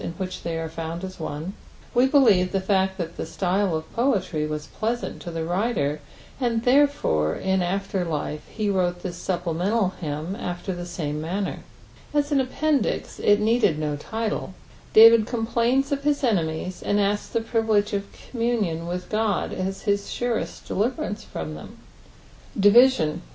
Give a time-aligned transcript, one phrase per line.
[0.03, 1.53] in tshidt ihiy art found as one T
[1.93, 5.41] We Iteiieoe the fad is thai tht stylt of the poetry was pleasant to the
[5.41, 5.99] iBriier,
[6.39, 11.59] and iherrfore in after ij/ie As wrote this supplemmtaS hymn <^er Vtt same nuinner.
[12.15, 14.53] As an appendix if needed no liHe,
[14.95, 20.67] Damd complains i^his enemies, and asJ:s the privUtge qf communion aith God as his surest
[20.67, 21.77] detiveranrefrom them.
[22.59, 23.19] DivisioH.